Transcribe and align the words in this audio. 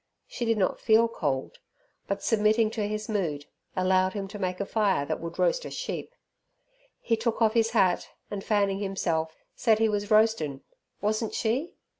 She 0.25 0.45
did 0.45 0.57
not 0.57 0.79
feel 0.79 1.07
cold, 1.07 1.59
but, 2.07 2.23
submitting 2.23 2.71
to 2.71 2.87
his 2.87 3.07
mood, 3.07 3.45
allowed 3.75 4.13
him 4.13 4.27
to 4.29 4.39
make 4.39 4.59
a 4.59 4.65
fire 4.65 5.05
that 5.05 5.19
would 5.19 5.37
roast 5.37 5.63
a 5.63 5.69
sheep. 5.69 6.15
He 6.99 7.15
took 7.15 7.39
off 7.39 7.53
his 7.53 7.69
hat, 7.69 8.09
and, 8.31 8.43
fanning 8.43 8.79
himself, 8.79 9.35
said 9.53 9.77
he 9.77 9.89
was 9.89 10.09
roastin', 10.09 10.61
wasn't 11.01 11.35
she? 11.35 11.75